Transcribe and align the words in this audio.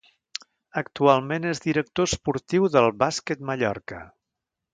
Actualment 0.81 1.45
és 1.49 1.61
director 1.65 2.09
esportiu 2.13 2.67
del 2.77 2.89
Bàsquet 3.05 3.45
Mallorca. 3.53 4.03